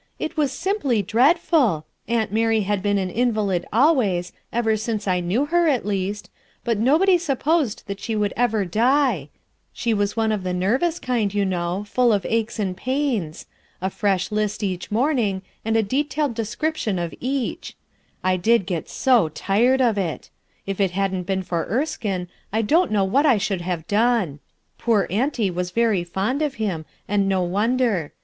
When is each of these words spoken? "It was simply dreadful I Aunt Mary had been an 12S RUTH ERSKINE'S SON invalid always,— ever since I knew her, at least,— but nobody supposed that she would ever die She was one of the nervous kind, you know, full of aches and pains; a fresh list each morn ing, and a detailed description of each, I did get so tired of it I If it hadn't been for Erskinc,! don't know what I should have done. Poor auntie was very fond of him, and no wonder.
"It 0.17 0.35
was 0.35 0.51
simply 0.51 1.03
dreadful 1.03 1.85
I 2.09 2.11
Aunt 2.13 2.31
Mary 2.31 2.61
had 2.61 2.81
been 2.81 2.97
an 2.97 3.09
12S 3.09 3.09
RUTH 3.09 3.13
ERSKINE'S 3.13 3.19
SON 3.21 3.29
invalid 3.29 3.65
always,— 3.71 4.31
ever 4.61 4.75
since 4.75 5.07
I 5.07 5.19
knew 5.19 5.45
her, 5.45 5.67
at 5.67 5.85
least,— 5.85 6.31
but 6.65 6.79
nobody 6.79 7.19
supposed 7.19 7.83
that 7.85 7.99
she 7.99 8.15
would 8.15 8.33
ever 8.35 8.65
die 8.65 9.29
She 9.71 9.93
was 9.93 10.17
one 10.17 10.31
of 10.31 10.41
the 10.41 10.55
nervous 10.55 10.97
kind, 10.97 11.31
you 11.31 11.45
know, 11.45 11.85
full 11.87 12.11
of 12.11 12.25
aches 12.27 12.57
and 12.57 12.75
pains; 12.75 13.45
a 13.79 13.91
fresh 13.91 14.31
list 14.31 14.63
each 14.63 14.89
morn 14.89 15.19
ing, 15.19 15.41
and 15.63 15.77
a 15.77 15.83
detailed 15.83 16.33
description 16.33 16.97
of 16.97 17.13
each, 17.19 17.75
I 18.23 18.37
did 18.37 18.65
get 18.65 18.89
so 18.89 19.29
tired 19.29 19.81
of 19.83 19.99
it 19.99 20.31
I 20.33 20.59
If 20.65 20.81
it 20.81 20.89
hadn't 20.89 21.27
been 21.27 21.43
for 21.43 21.63
Erskinc,! 21.69 22.27
don't 22.65 22.91
know 22.91 23.03
what 23.05 23.27
I 23.27 23.37
should 23.37 23.61
have 23.61 23.85
done. 23.85 24.39
Poor 24.79 25.05
auntie 25.11 25.51
was 25.51 25.69
very 25.69 26.03
fond 26.03 26.41
of 26.41 26.55
him, 26.55 26.87
and 27.07 27.29
no 27.29 27.43
wonder. 27.43 28.13